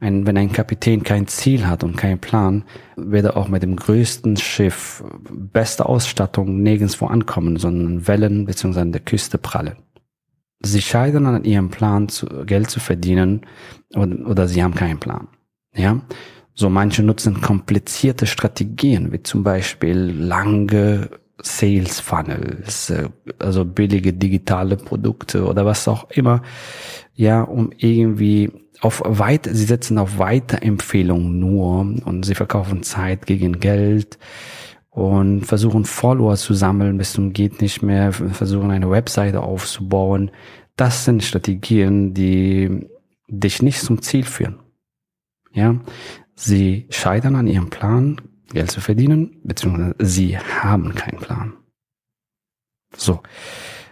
Ein, 0.00 0.26
wenn 0.26 0.36
ein 0.36 0.52
Kapitän 0.52 1.04
kein 1.04 1.28
Ziel 1.28 1.66
hat 1.66 1.84
und 1.84 1.96
keinen 1.96 2.18
Plan, 2.18 2.64
wird 2.96 3.24
er 3.24 3.36
auch 3.36 3.48
mit 3.48 3.62
dem 3.62 3.76
größten 3.76 4.36
Schiff, 4.36 5.04
beste 5.30 5.86
Ausstattung 5.86 6.62
nirgendswo 6.62 7.06
ankommen, 7.06 7.56
sondern 7.56 8.06
Wellen 8.08 8.44
bzw. 8.44 8.80
an 8.80 8.92
der 8.92 9.00
Küste 9.00 9.38
prallen. 9.38 9.76
Sie 10.62 10.82
scheitern 10.82 11.26
an 11.26 11.44
ihrem 11.44 11.70
Plan, 11.70 12.08
zu, 12.08 12.26
Geld 12.44 12.68
zu 12.68 12.80
verdienen 12.80 13.42
oder, 13.94 14.26
oder 14.26 14.48
sie 14.48 14.62
haben 14.62 14.74
keinen 14.74 14.98
Plan. 14.98 15.28
Ja. 15.74 16.00
So 16.54 16.68
manche 16.68 17.02
nutzen 17.02 17.40
komplizierte 17.40 18.26
Strategien, 18.26 19.12
wie 19.12 19.22
zum 19.22 19.42
Beispiel 19.42 19.96
lange 19.96 21.10
Sales 21.42 22.00
Funnels, 22.00 22.90
äh, 22.90 23.08
also 23.38 23.64
billige 23.64 24.12
digitale 24.12 24.76
Produkte 24.76 25.44
oder 25.46 25.66
was 25.66 25.88
auch 25.88 26.10
immer, 26.10 26.42
ja, 27.14 27.42
um 27.42 27.72
irgendwie 27.76 28.52
auf 28.80 29.02
weit, 29.04 29.48
sie 29.50 29.64
setzen 29.64 29.98
auf 29.98 30.18
Weiterempfehlungen 30.18 31.38
nur 31.38 31.80
und 32.04 32.24
sie 32.24 32.34
verkaufen 32.34 32.82
Zeit 32.82 33.26
gegen 33.26 33.60
Geld 33.60 34.18
und 34.90 35.44
versuchen 35.44 35.84
Follower 35.84 36.36
zu 36.36 36.54
sammeln 36.54 36.98
bis 36.98 37.12
zum 37.12 37.32
geht 37.32 37.60
nicht 37.60 37.82
mehr, 37.82 38.12
versuchen 38.12 38.70
eine 38.70 38.90
Webseite 38.90 39.40
aufzubauen. 39.40 40.30
Das 40.76 41.04
sind 41.04 41.24
Strategien, 41.24 42.14
die 42.14 42.88
dich 43.28 43.62
nicht 43.62 43.80
zum 43.80 44.02
Ziel 44.02 44.24
führen. 44.24 44.60
Ja, 45.52 45.76
sie 46.34 46.86
scheitern 46.90 47.36
an 47.36 47.46
ihrem 47.46 47.70
Plan, 47.70 48.20
Geld 48.54 48.70
zu 48.70 48.80
verdienen, 48.80 49.40
beziehungsweise 49.44 49.94
sie 49.98 50.38
haben 50.38 50.94
keinen 50.94 51.18
Plan. 51.18 51.52
So. 52.96 53.20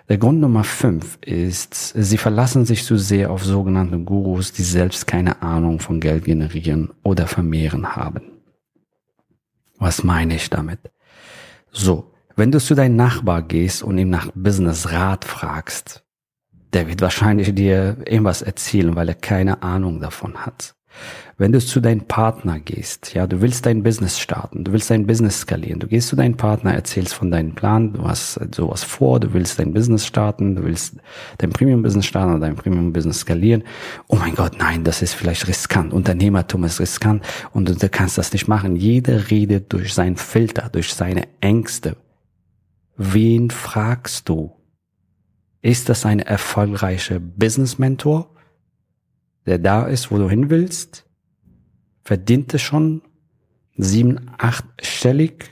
Der 0.08 0.18
Grund 0.18 0.40
Nummer 0.40 0.64
fünf 0.64 1.18
ist, 1.22 1.74
sie 1.74 2.18
verlassen 2.18 2.66
sich 2.66 2.84
zu 2.84 2.98
sehr 2.98 3.30
auf 3.30 3.44
sogenannte 3.44 3.98
Gurus, 3.98 4.52
die 4.52 4.62
selbst 4.62 5.06
keine 5.06 5.42
Ahnung 5.42 5.78
von 5.78 6.00
Geld 6.00 6.24
generieren 6.24 6.90
oder 7.02 7.26
vermehren 7.26 7.96
haben. 7.96 8.42
Was 9.78 10.04
meine 10.04 10.34
ich 10.34 10.50
damit? 10.50 10.80
So, 11.70 12.12
wenn 12.36 12.52
du 12.52 12.60
zu 12.60 12.74
deinem 12.74 12.96
Nachbar 12.96 13.42
gehst 13.42 13.82
und 13.82 13.96
ihm 13.96 14.10
nach 14.10 14.30
Business 14.34 14.90
Rat 14.90 15.24
fragst, 15.24 16.04
der 16.72 16.88
wird 16.88 17.00
wahrscheinlich 17.00 17.54
dir 17.54 17.98
irgendwas 18.06 18.42
erzählen, 18.42 18.96
weil 18.96 19.08
er 19.08 19.14
keine 19.14 19.62
Ahnung 19.62 20.00
davon 20.00 20.44
hat. 20.44 20.74
Wenn 21.38 21.52
du 21.52 21.58
zu 21.60 21.80
deinem 21.80 22.02
Partner 22.02 22.60
gehst, 22.60 23.14
ja, 23.14 23.26
du 23.26 23.40
willst 23.40 23.66
dein 23.66 23.82
Business 23.82 24.18
starten, 24.20 24.64
du 24.64 24.72
willst 24.72 24.90
dein 24.90 25.06
Business 25.06 25.40
skalieren, 25.40 25.80
du 25.80 25.88
gehst 25.88 26.08
zu 26.08 26.16
deinem 26.16 26.36
Partner, 26.36 26.74
erzählst 26.74 27.14
von 27.14 27.30
deinem 27.30 27.54
Plan, 27.54 27.94
du 27.94 28.06
hast 28.06 28.38
sowas 28.54 28.84
vor, 28.84 29.18
du 29.18 29.32
willst 29.32 29.58
dein 29.58 29.72
Business 29.72 30.06
starten, 30.06 30.56
du 30.56 30.64
willst 30.64 30.96
dein 31.38 31.50
Premium-Business 31.50 32.06
starten 32.06 32.32
oder 32.32 32.40
dein 32.40 32.56
Premium-Business 32.56 33.20
skalieren. 33.20 33.64
Oh 34.08 34.16
mein 34.16 34.34
Gott, 34.34 34.58
nein, 34.58 34.84
das 34.84 35.02
ist 35.02 35.14
vielleicht 35.14 35.48
riskant. 35.48 35.92
Unternehmertum 35.92 36.64
ist 36.64 36.80
riskant 36.80 37.24
und 37.52 37.68
du, 37.68 37.74
du 37.74 37.88
kannst 37.88 38.18
das 38.18 38.32
nicht 38.32 38.46
machen. 38.46 38.76
Jeder 38.76 39.30
redet 39.30 39.72
durch 39.72 39.94
seinen 39.94 40.16
Filter, 40.16 40.68
durch 40.70 40.94
seine 40.94 41.26
Ängste. 41.40 41.96
Wen 42.96 43.50
fragst 43.50 44.28
du? 44.28 44.52
Ist 45.62 45.88
das 45.88 46.04
ein 46.04 46.18
erfolgreicher 46.18 47.20
Business-Mentor? 47.20 48.31
Der 49.46 49.58
da 49.58 49.86
ist, 49.86 50.10
wo 50.10 50.18
du 50.18 50.28
hin 50.28 50.50
willst, 50.50 51.04
verdient 52.04 52.52
es 52.54 52.62
schon 52.62 53.02
sieben, 53.76 54.30
achtstellig, 54.38 55.50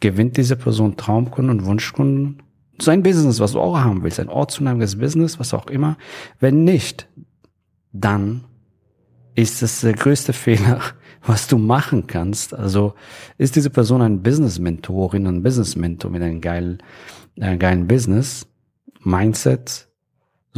gewinnt 0.00 0.36
diese 0.36 0.56
Person 0.56 0.96
Traumkunden 0.96 1.58
und 1.58 1.66
Wunschkunden. 1.66 2.42
Sein 2.78 3.02
Business, 3.02 3.40
was 3.40 3.52
du 3.52 3.60
auch 3.60 3.78
haben 3.78 4.02
willst, 4.02 4.20
ein 4.20 4.28
ortsunabhängiges 4.28 4.98
Business, 4.98 5.38
was 5.38 5.54
auch 5.54 5.68
immer. 5.68 5.96
Wenn 6.38 6.64
nicht, 6.64 7.08
dann 7.92 8.44
ist 9.34 9.62
das 9.62 9.80
der 9.80 9.94
größte 9.94 10.32
Fehler, 10.34 10.80
was 11.24 11.48
du 11.48 11.58
machen 11.58 12.06
kannst. 12.06 12.54
Also 12.54 12.94
ist 13.38 13.56
diese 13.56 13.70
Person 13.70 14.02
ein 14.02 14.22
Business-Mentorin, 14.22 15.26
ein 15.26 15.42
Business-Mentor 15.42 16.10
mit 16.10 16.22
einem 16.22 16.40
geilen, 16.40 16.82
äh, 17.36 17.56
geilen 17.56 17.86
Business, 17.86 18.46
Mindset. 19.00 19.88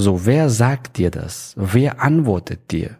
So, 0.00 0.24
wer 0.26 0.48
sagt 0.48 0.98
dir 0.98 1.10
das? 1.10 1.54
Wer 1.56 2.00
antwortet 2.00 2.70
dir? 2.70 2.98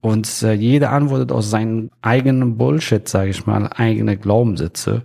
Und 0.00 0.40
äh, 0.44 0.52
jeder 0.52 0.92
antwortet 0.92 1.32
aus 1.32 1.50
seinem 1.50 1.90
eigenen 2.00 2.56
Bullshit, 2.56 3.08
sage 3.08 3.30
ich 3.30 3.44
mal, 3.44 3.66
eigene 3.66 4.16
Glaubenssätze. 4.16 5.02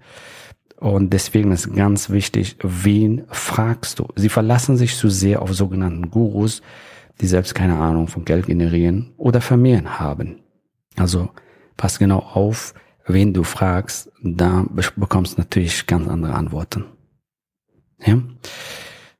Und 0.79 1.11
deswegen 1.11 1.51
ist 1.51 1.73
ganz 1.73 2.11
wichtig, 2.11 2.57
wen 2.61 3.23
fragst 3.29 3.97
du? 3.97 4.09
Sie 4.15 4.29
verlassen 4.29 4.77
sich 4.77 4.95
zu 4.95 5.09
sehr 5.09 5.41
auf 5.41 5.55
sogenannten 5.55 6.11
Gurus, 6.11 6.61
die 7.19 7.25
selbst 7.25 7.55
keine 7.55 7.79
Ahnung 7.79 8.07
von 8.07 8.23
Geld 8.23 8.45
generieren 8.45 9.11
oder 9.17 9.41
vermehren 9.41 9.97
haben. 9.97 10.43
Also 10.97 11.29
pass 11.77 11.97
genau 11.97 12.19
auf, 12.19 12.75
wen 13.07 13.33
du 13.33 13.43
fragst, 13.43 14.11
da 14.21 14.67
bekommst 14.95 15.35
du 15.37 15.41
natürlich 15.41 15.87
ganz 15.87 16.07
andere 16.07 16.35
Antworten. 16.35 16.85
Ja? 18.05 18.19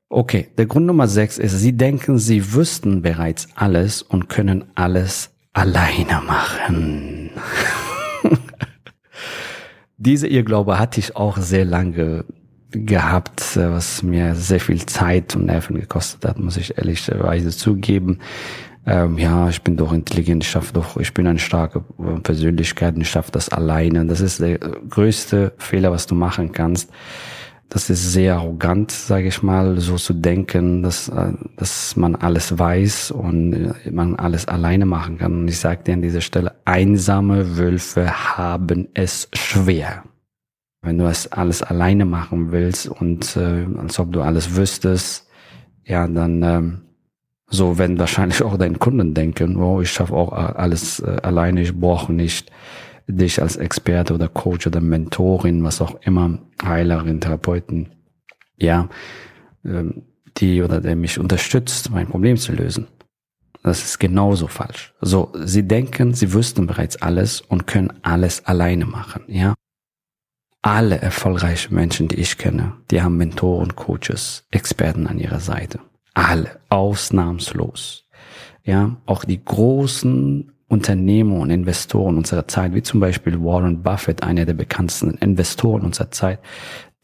Okay, 0.08 0.48
der 0.56 0.66
Grund 0.66 0.86
Nummer 0.86 1.08
sechs 1.08 1.36
ist, 1.36 1.58
sie 1.58 1.76
denken, 1.76 2.18
sie 2.18 2.54
wüssten 2.54 3.02
bereits 3.02 3.48
alles 3.56 4.02
und 4.02 4.28
können 4.28 4.64
alles 4.76 5.30
alleine 5.52 6.22
machen. 6.24 7.30
Diese 9.98 10.28
Irrglaube 10.28 10.78
hatte 10.78 11.00
ich 11.00 11.16
auch 11.16 11.38
sehr 11.38 11.64
lange 11.64 12.24
gehabt, 12.70 13.56
was 13.56 14.04
mir 14.04 14.36
sehr 14.36 14.60
viel 14.60 14.86
Zeit 14.86 15.34
und 15.34 15.46
Nerven 15.46 15.80
gekostet 15.80 16.24
hat, 16.24 16.38
muss 16.38 16.56
ich 16.56 16.78
ehrlicherweise 16.78 17.50
zugeben. 17.50 18.20
Ähm, 18.86 19.18
ja, 19.18 19.48
ich 19.48 19.62
bin 19.62 19.76
doch 19.76 19.92
intelligent, 19.92 20.44
ich 20.44 20.50
schaffe 20.50 20.72
doch, 20.72 20.96
ich 20.98 21.14
bin 21.14 21.26
eine 21.26 21.40
starke 21.40 21.80
Persönlichkeit, 22.22 22.94
ich 22.96 23.10
schaffe 23.10 23.32
das 23.32 23.48
alleine. 23.48 24.06
Das 24.06 24.20
ist 24.20 24.38
der 24.38 24.58
größte 24.58 25.54
Fehler, 25.58 25.90
was 25.90 26.06
du 26.06 26.14
machen 26.14 26.52
kannst 26.52 26.92
das 27.68 27.90
ist 27.90 28.12
sehr 28.12 28.36
arrogant, 28.36 28.92
sage 28.92 29.28
ich 29.28 29.42
mal, 29.42 29.78
so 29.80 29.96
zu 29.96 30.14
denken, 30.14 30.82
dass, 30.82 31.08
äh, 31.08 31.32
dass 31.56 31.96
man 31.96 32.14
alles 32.14 32.58
weiß 32.58 33.10
und 33.10 33.52
äh, 33.52 33.90
man 33.90 34.14
alles 34.16 34.46
alleine 34.46 34.86
machen 34.86 35.18
kann. 35.18 35.40
Und 35.40 35.48
ich 35.48 35.58
sage 35.58 35.82
dir 35.82 35.94
an 35.94 36.02
dieser 36.02 36.20
Stelle, 36.20 36.54
einsame 36.64 37.56
Wölfe 37.56 38.36
haben 38.36 38.88
es 38.94 39.28
schwer. 39.32 40.04
Wenn 40.82 40.98
du 40.98 41.06
es 41.06 41.32
alles 41.32 41.62
alleine 41.62 42.04
machen 42.04 42.52
willst 42.52 42.86
und 42.88 43.36
äh, 43.36 43.66
als 43.76 43.98
ob 43.98 44.12
du 44.12 44.22
alles 44.22 44.54
wüsstest, 44.54 45.26
ja, 45.84 46.06
dann 46.06 46.42
ähm, 46.44 46.82
so 47.48 47.78
werden 47.78 47.98
wahrscheinlich 47.98 48.42
auch 48.44 48.56
deine 48.56 48.78
Kunden 48.78 49.12
denken, 49.12 49.58
wow, 49.58 49.82
ich 49.82 49.90
schaffe 49.90 50.14
auch 50.14 50.32
alles 50.32 51.00
äh, 51.00 51.18
alleine, 51.22 51.62
ich 51.62 51.74
brauche 51.74 52.12
nicht 52.12 52.52
dich 53.06 53.40
als 53.40 53.56
Experte 53.56 54.14
oder 54.14 54.28
Coach 54.28 54.66
oder 54.66 54.80
Mentorin, 54.80 55.62
was 55.62 55.80
auch 55.80 56.00
immer, 56.02 56.38
Heilerin, 56.62 57.20
Therapeuten, 57.20 57.94
ja, 58.56 58.88
ähm, 59.64 60.02
die 60.38 60.62
oder 60.62 60.80
der 60.80 60.96
mich 60.96 61.18
unterstützt, 61.18 61.90
mein 61.90 62.08
Problem 62.08 62.36
zu 62.36 62.52
lösen. 62.52 62.88
Das 63.62 63.82
ist 63.82 63.98
genauso 63.98 64.46
falsch. 64.46 64.94
So, 65.00 65.32
sie 65.42 65.66
denken, 65.66 66.14
sie 66.14 66.32
wüssten 66.32 66.66
bereits 66.66 66.96
alles 66.96 67.40
und 67.40 67.66
können 67.66 67.92
alles 68.02 68.44
alleine 68.46 68.86
machen, 68.86 69.24
ja. 69.28 69.54
Alle 70.62 70.98
erfolgreichen 70.98 71.74
Menschen, 71.74 72.08
die 72.08 72.16
ich 72.16 72.38
kenne, 72.38 72.72
die 72.90 73.00
haben 73.00 73.16
Mentoren, 73.16 73.76
Coaches, 73.76 74.44
Experten 74.50 75.06
an 75.06 75.18
ihrer 75.18 75.38
Seite. 75.38 75.78
Alle, 76.14 76.58
ausnahmslos. 76.70 78.08
Ja, 78.64 78.96
auch 79.06 79.24
die 79.24 79.44
großen 79.44 80.55
Unternehmer 80.68 81.36
und 81.36 81.50
Investoren 81.50 82.16
unserer 82.16 82.48
Zeit, 82.48 82.74
wie 82.74 82.82
zum 82.82 83.00
Beispiel 83.00 83.40
Warren 83.40 83.82
Buffett, 83.82 84.22
einer 84.22 84.44
der 84.44 84.54
bekanntesten 84.54 85.12
Investoren 85.18 85.82
unserer 85.82 86.10
Zeit, 86.10 86.40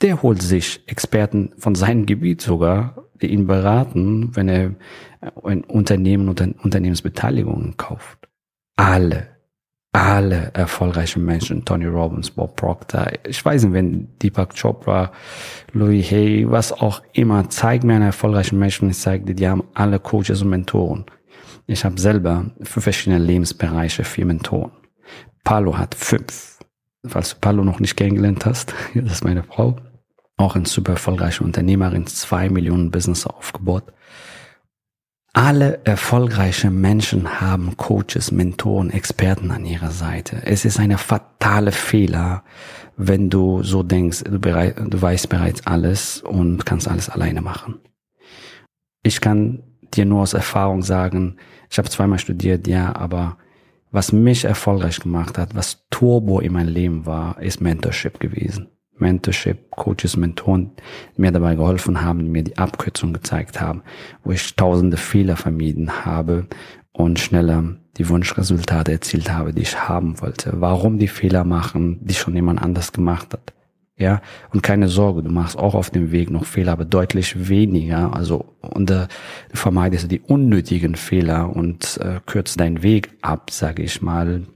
der 0.01 0.23
holt 0.23 0.43
sich 0.43 0.81
Experten 0.87 1.53
von 1.59 1.75
seinem 1.75 2.07
Gebiet 2.07 2.41
sogar, 2.41 3.07
die 3.21 3.29
ihn 3.29 3.47
beraten, 3.47 4.35
wenn 4.35 4.49
er 4.49 4.75
ein 5.45 5.63
Unternehmen 5.63 6.29
und 6.29 6.41
Unternehmensbeteiligungen 6.41 7.77
kauft. 7.77 8.19
Alle, 8.75 9.29
alle 9.93 10.51
erfolgreichen 10.55 11.25
Menschen, 11.25 11.65
Tony 11.65 11.87
Robbins, 11.87 12.33
Bob 12.33 12.57
Proctor, 12.57 13.07
ich 13.29 13.45
weiß 13.45 13.63
nicht, 13.63 13.75
wenn 13.75 14.09
Deepak 14.19 14.57
Chopra, 14.61 15.13
Louis 15.73 16.11
Hay, 16.11 16.51
was 16.51 16.73
auch 16.73 17.01
immer, 17.13 17.49
zeig 17.49 17.85
mir 17.85 17.95
einen 17.95 18.07
erfolgreichen 18.07 18.59
Menschen, 18.59 18.91
ich 18.91 18.99
zeige 18.99 19.27
dir, 19.27 19.35
die 19.35 19.49
haben 19.49 19.63
alle 19.75 20.01
Coaches 20.01 20.43
und 20.43 20.51
Mentoren. 20.51 21.05
Ich 21.73 21.87
habe 21.87 21.99
selber 21.99 22.51
für 22.63 22.83
verschiedene 22.83 23.19
Lebensbereiche 23.19 24.05
vier 24.05 24.27
Mentoren. 24.27 24.73
Palo 25.43 25.79
hat 25.79 25.95
fünf. 25.95 26.59
Falls 27.07 27.31
du 27.31 27.37
Palo 27.41 27.65
noch 27.65 27.81
nicht 27.81 27.97
kennengelernt 27.97 28.45
hast, 28.45 28.75
das 28.95 29.13
ist 29.13 29.25
meine 29.25 29.43
Frau. 29.43 29.77
Auch 30.37 30.55
eine 30.55 30.67
super 30.67 30.93
erfolgreiche 30.93 31.43
Unternehmerin, 31.43 32.07
zwei 32.07 32.51
Millionen 32.51 32.91
Business 32.91 33.27
aufgebaut. 33.27 33.85
Alle 35.33 35.81
erfolgreiche 35.85 36.71
Menschen 36.71 37.41
haben 37.41 37.75
Coaches, 37.79 38.33
Mentoren, 38.33 38.91
Experten 38.91 39.51
an 39.51 39.65
ihrer 39.65 39.93
Seite. 39.93 40.43
Es 40.45 40.67
ist 40.67 40.79
eine 40.79 40.99
fatale 40.99 41.73
Fehler, 41.73 42.45
wenn 42.99 43.31
du 43.31 43.63
so 43.63 43.83
denkst, 43.83 44.25
du, 44.25 44.39
bereit, 44.39 44.77
du 44.79 45.01
weißt 45.01 45.31
bereits 45.31 45.67
alles 45.67 46.21
und 46.21 46.67
kannst 46.67 46.87
alles 46.87 47.09
alleine 47.09 47.41
machen. 47.41 47.81
Ich 49.03 49.23
kann 49.23 49.63
dir 49.95 50.05
nur 50.05 50.21
aus 50.21 50.35
Erfahrung 50.35 50.83
sagen, 50.83 51.39
ich 51.73 51.79
habe 51.79 51.89
zweimal 51.89 52.19
studiert, 52.19 52.69
ja, 52.69 52.95
aber 52.95 53.39
was 53.91 54.13
mich 54.13 54.45
erfolgreich 54.45 55.01
gemacht 55.01 55.39
hat, 55.39 55.55
was 55.55 55.87
Turbo 55.89 56.39
in 56.39 56.53
meinem 56.53 56.69
Leben 56.69 57.07
war, 57.07 57.41
ist 57.41 57.63
Mentorship 57.63 58.21
gewesen. 58.21 58.69
Mentorship, 58.99 59.71
Coaches, 59.71 60.19
Mentoren, 60.19 60.73
die 61.17 61.23
mir 61.23 61.33
dabei 61.33 61.55
geholfen 61.55 62.03
haben, 62.03 62.31
mir 62.31 62.45
die 62.45 62.59
Abkürzung 62.59 63.15
gezeigt 63.15 63.59
haben, 63.59 63.83
wo 64.23 64.33
ich 64.33 64.55
tausende 64.55 64.99
Fehler 64.99 65.37
vermieden 65.37 66.05
habe 66.05 66.47
und 66.93 67.19
schneller 67.19 67.77
die 67.97 68.07
Wunschresultate 68.07 68.93
erzielt 68.93 69.33
habe, 69.33 69.55
die 69.55 69.63
ich 69.63 69.89
haben 69.89 70.21
wollte. 70.21 70.53
Warum 70.61 70.99
die 70.99 71.09
Fehler 71.09 71.45
machen, 71.45 72.01
die 72.03 72.15
schon 72.15 72.35
jemand 72.35 72.63
anders 72.63 72.93
gemacht 72.93 73.33
hat? 73.33 73.55
Ja, 73.99 74.23
und 74.51 74.63
keine 74.63 74.89
Sorge, 74.89 75.23
du 75.23 75.31
machst 75.31 75.59
auch 75.59 75.75
auf 75.75 75.91
dem 75.91 76.13
Weg 76.13 76.31
noch 76.31 76.47
Fehler, 76.47 76.73
aber 76.73 76.85
deutlich 76.85 77.49
weniger. 77.49 78.15
Also 78.15 78.57
und 78.61 78.91
äh, 78.91 79.07
du 79.51 79.57
vermeidest 79.57 80.11
die 80.11 80.21
unnötigen 80.21 80.97
Fehler 80.97 81.55
und 81.55 81.99
äh, 81.99 82.21
kürzt 82.25 82.59
deinen 82.59 82.83
Weg 82.83 83.11
ab, 83.21 83.51
sage 83.51 83.83
ich 83.83 84.01
mal, 84.01 84.47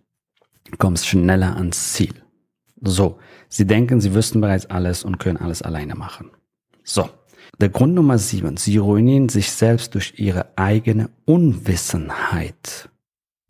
kommst 0.78 1.06
schneller 1.06 1.56
ans 1.56 1.92
Ziel. 1.92 2.14
So, 2.80 3.18
sie 3.48 3.66
denken, 3.66 4.00
sie 4.00 4.14
wüssten 4.14 4.40
bereits 4.40 4.66
alles 4.66 5.04
und 5.04 5.18
können 5.18 5.38
alles 5.38 5.62
alleine 5.62 5.94
machen. 5.94 6.30
So, 6.82 7.08
der 7.60 7.68
Grund 7.68 7.94
Nummer 7.94 8.18
sieben, 8.18 8.56
sie 8.56 8.78
ruinieren 8.78 9.28
sich 9.28 9.50
selbst 9.50 9.94
durch 9.94 10.14
ihre 10.16 10.56
eigene 10.56 11.10
Unwissenheit. 11.24 12.90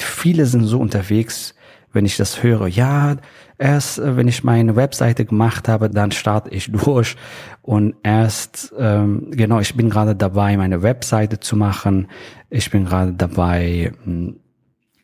Viele 0.00 0.46
sind 0.46 0.64
so 0.64 0.78
unterwegs, 0.78 1.54
wenn 1.92 2.06
ich 2.06 2.16
das 2.16 2.42
höre, 2.42 2.66
ja, 2.66 3.16
erst 3.58 3.98
äh, 3.98 4.16
wenn 4.16 4.28
ich 4.28 4.44
meine 4.44 4.76
Webseite 4.76 5.24
gemacht 5.24 5.68
habe, 5.68 5.90
dann 5.90 6.12
starte 6.12 6.50
ich 6.50 6.70
durch 6.72 7.16
und 7.62 7.94
erst, 8.02 8.74
ähm, 8.78 9.28
genau, 9.30 9.60
ich 9.60 9.74
bin 9.74 9.90
gerade 9.90 10.14
dabei, 10.14 10.56
meine 10.56 10.82
Webseite 10.82 11.40
zu 11.40 11.56
machen. 11.56 12.08
Ich 12.50 12.70
bin 12.70 12.84
gerade 12.84 13.12
dabei, 13.12 13.92
hm, 14.04 14.40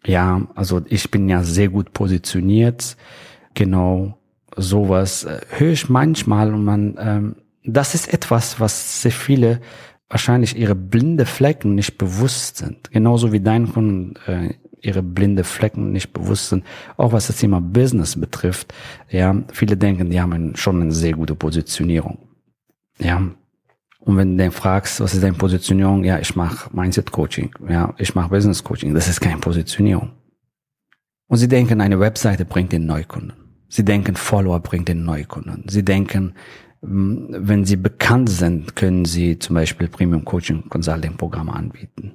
ja, 0.07 0.43
also 0.55 0.83
ich 0.87 1.11
bin 1.11 1.29
ja 1.29 1.43
sehr 1.43 1.69
gut 1.69 1.93
positioniert. 1.93 2.97
Genau, 3.55 4.19
sowas 4.57 5.25
äh, 5.25 5.41
höre 5.51 5.73
ich 5.73 5.89
manchmal 5.89 6.53
und 6.53 6.65
man, 6.65 6.97
ähm, 6.99 7.37
das 7.65 7.95
ist 7.95 8.13
etwas, 8.13 8.59
was 8.59 9.03
sehr 9.03 9.13
viele 9.13 9.61
wahrscheinlich 10.09 10.57
ihre 10.57 10.75
blinde 10.75 11.25
Flecken 11.25 11.75
nicht 11.75 11.97
bewusst 11.97 12.59
sind. 12.59 12.91
Genauso 12.91 13.33
wie 13.33 13.41
dein 13.41 13.73
Kunden 13.73 14.15
äh, 14.27 14.55
ihre 14.83 15.03
blinde 15.03 15.45
Flecken 15.45 15.93
nicht 15.93 16.13
bewusst 16.13 16.51
sind, 16.51 16.65
auch 16.97 17.13
was 17.13 17.29
das 17.29 17.39
Thema 17.39 17.61
Business 17.61 18.21
betrifft. 18.21 18.75
Ja, 19.09 19.35
viele 19.53 19.77
denken, 19.77 20.11
die 20.11 20.21
haben 20.21 20.57
schon 20.57 20.83
eine 20.83 20.93
sehr 20.93 21.13
gute 21.13 21.35
Positionierung. 21.35 22.19
Ja, 22.99 23.23
und 24.05 24.17
wenn 24.17 24.37
du 24.37 24.43
dann 24.43 24.53
fragst, 24.53 25.01
was 25.01 25.15
ist 25.15 25.23
deine 25.23 25.37
Positionierung? 25.37 26.03
Ja, 26.03 26.19
ich 26.19 26.35
mache 26.35 26.69
Mindset 26.75 27.13
Coaching. 27.13 27.51
Ja, 27.69 27.95
ich 27.99 28.15
mache 28.15 28.31
Business 28.31 28.65
Coaching. 28.65 28.95
Das 28.95 29.09
ist 29.09 29.21
keine 29.21 29.39
Positionierung. 29.39 30.11
Und 31.29 31.37
sie 31.39 31.49
denken, 31.49 31.81
eine 31.81 32.01
Webseite 32.01 32.45
bringt 32.45 32.73
den 32.73 32.85
Neukunden. 32.85 33.33
Sie 33.69 33.85
denken, 33.85 34.17
Follower 34.17 34.61
bringt 34.61 34.89
den 34.89 35.05
Neukunden. 35.05 35.65
Sie 35.69 35.85
denken, 35.85 36.35
wenn 36.81 37.65
sie 37.65 37.77
bekannt 37.77 38.29
sind, 38.29 38.75
können 38.75 39.05
sie 39.05 39.39
zum 39.39 39.55
Beispiel 39.55 39.87
Premium 39.87 40.25
Coaching 40.25 40.69
Consulting 40.69 41.17
Programme 41.17 41.55
anbieten. 41.55 42.13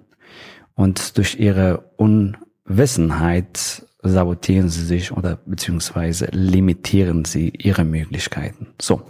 Und 0.76 1.18
durch 1.18 1.40
ihre 1.40 1.94
un 1.98 2.36
Wissenheit 2.68 3.86
sabotieren 4.04 4.70
sie 4.70 4.86
sich 4.86 5.12
oder 5.12 5.38
beziehungsweise 5.46 6.28
limitieren 6.32 7.26
sie 7.26 7.50
ihre 7.50 7.84
Möglichkeiten. 7.84 8.68
So. 8.82 9.02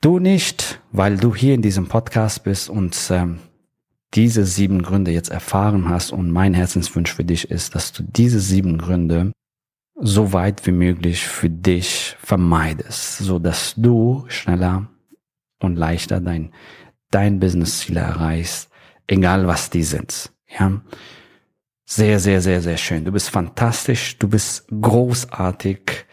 Du 0.00 0.18
nicht, 0.18 0.80
weil 0.92 1.16
du 1.16 1.34
hier 1.34 1.54
in 1.54 1.62
diesem 1.62 1.88
Podcast 1.88 2.44
bist 2.44 2.68
und 2.68 2.96
ähm, 3.10 3.38
diese 4.14 4.44
sieben 4.44 4.82
Gründe 4.82 5.10
jetzt 5.10 5.30
erfahren 5.30 5.88
hast 5.88 6.12
und 6.12 6.30
mein 6.30 6.54
Herzenswunsch 6.54 7.12
für 7.12 7.24
dich 7.24 7.50
ist, 7.50 7.74
dass 7.74 7.92
du 7.92 8.02
diese 8.02 8.40
sieben 8.40 8.78
Gründe 8.78 9.32
so 9.96 10.32
weit 10.32 10.66
wie 10.66 10.72
möglich 10.72 11.26
für 11.26 11.50
dich 11.50 12.16
vermeidest, 12.20 13.18
so 13.18 13.38
dass 13.38 13.74
du 13.76 14.24
schneller 14.28 14.88
und 15.60 15.76
leichter 15.76 16.20
dein, 16.20 16.52
dein 17.10 17.40
Business-Ziele 17.40 18.00
erreichst, 18.00 18.70
egal 19.06 19.46
was 19.46 19.70
die 19.70 19.84
sind. 19.84 20.32
Ja. 20.58 20.80
Sehr, 21.86 22.18
sehr, 22.18 22.40
sehr, 22.40 22.62
sehr 22.62 22.76
schön. 22.78 23.04
Du 23.04 23.12
bist 23.12 23.30
fantastisch. 23.30 24.18
Du 24.18 24.28
bist 24.28 24.66
großartig. 24.68 26.06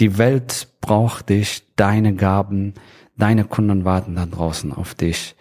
Die 0.00 0.18
Welt 0.18 0.68
braucht 0.80 1.30
dich, 1.30 1.62
deine 1.76 2.14
Gaben, 2.14 2.74
deine 3.16 3.44
Kunden 3.44 3.84
warten 3.84 4.16
da 4.16 4.26
draußen 4.26 4.72
auf 4.72 4.94
dich. 4.94 5.34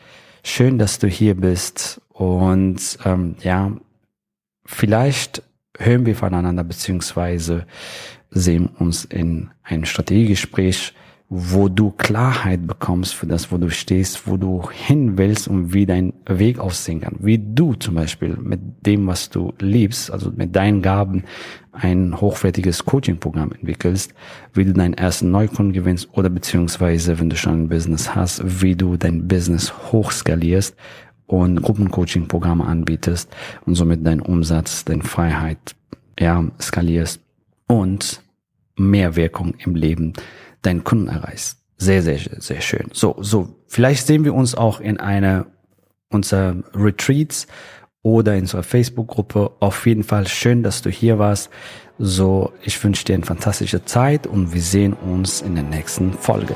Schön, 0.44 0.78
dass 0.78 1.00
du 1.00 1.08
hier 1.08 1.36
bist 1.36 2.02
und 2.10 2.98
ähm, 3.06 3.36
ja, 3.42 3.72
vielleicht 4.66 5.44
hören 5.78 6.06
wir 6.06 6.16
voneinander 6.16 6.64
beziehungsweise 6.64 7.66
sehen 8.30 8.68
uns 8.68 9.06
in 9.06 9.52
einem 9.64 9.86
Strategiegespräch 9.86 10.94
wo 11.34 11.70
du 11.70 11.92
Klarheit 11.92 12.68
bekommst 12.68 13.16
für 13.16 13.26
das, 13.26 13.54
wo 13.54 13.58
du 13.58 13.70
stehst, 13.70 14.28
wo 14.28 14.36
du 14.36 14.70
hin 14.70 15.18
willst 15.18 15.48
und 15.48 15.74
wie 15.74 15.86
dein 15.86 16.12
Weg 16.28 16.60
aussehen 16.60 17.00
kann. 17.00 17.16
Wie 17.20 17.38
du 17.38 17.74
zum 17.74 17.96
Beispiel 17.96 18.36
mit 18.36 18.60
dem, 18.86 19.08
was 19.08 19.30
du 19.30 19.54
liebst, 19.62 20.12
also 20.12 20.30
mit 20.36 20.54
deinen 20.58 20.82
Gaben, 20.82 21.24
ein 21.72 22.20
hochwertiges 22.20 22.84
Coaching-Programm 22.84 23.54
entwickelst, 23.54 24.14
wie 24.54 24.66
du 24.66 24.74
deinen 24.74 24.94
ersten 24.94 25.32
Neukunden 25.32 25.72
gewinnst 25.72 26.10
oder 26.12 26.30
beziehungsweise, 26.30 27.18
wenn 27.18 27.30
du 27.30 27.38
schon 27.38 27.64
ein 27.64 27.70
Business 27.70 28.14
hast, 28.14 28.62
wie 28.62 28.76
du 28.76 28.98
dein 28.98 29.30
Business 29.30 29.74
hochskalierst 29.94 30.76
und 31.28 31.62
Gruppencoaching-Programme 31.62 32.66
anbietest 32.66 33.34
und 33.66 33.76
somit 33.76 34.06
deinen 34.06 34.20
Umsatz, 34.20 34.84
deine 34.84 35.04
Freiheit, 35.04 35.78
ja, 36.20 36.44
skalierst 36.60 37.22
und 37.68 38.22
mehr 38.76 39.16
Wirkung 39.16 39.54
im 39.60 39.76
Leben 39.76 40.12
deinen 40.62 40.84
Kunden 40.84 41.08
erreichst. 41.08 41.58
Sehr, 41.78 42.04
sehr, 42.04 42.20
sehr 42.20 42.62
schön. 42.62 42.90
So, 42.94 43.16
so, 43.20 43.56
vielleicht 43.68 44.06
sehen 44.06 44.24
wir 44.24 44.36
uns 44.36 44.54
auch 44.54 44.80
in 44.80 45.00
einer 45.00 45.48
unserer 46.10 46.56
Retreats 46.76 47.48
oder 48.04 48.36
in 48.36 48.42
unserer 48.42 48.64
Facebook-Gruppe. 48.64 49.52
Auf 49.60 49.86
jeden 49.88 50.04
Fall 50.04 50.28
schön, 50.28 50.64
dass 50.64 50.82
du 50.82 50.90
hier 50.90 51.20
warst. 51.20 51.50
So, 51.98 52.52
ich 52.64 52.84
wünsche 52.84 53.06
dir 53.06 53.16
eine 53.16 53.26
fantastische 53.26 53.86
Zeit 53.86 54.28
und 54.28 54.54
wir 54.54 54.62
sehen 54.62 54.94
uns 54.94 55.42
in 55.42 55.56
der 55.56 55.64
nächsten 55.64 56.14
Folge. 56.14 56.56